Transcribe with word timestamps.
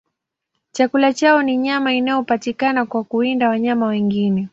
Chakula 0.71 1.13
chao 1.13 1.41
ni 1.43 1.57
nyama 1.57 1.93
inayopatikana 1.93 2.85
kwa 2.85 3.03
kuwinda 3.03 3.49
wanyama 3.49 3.85
wengine. 3.85 4.49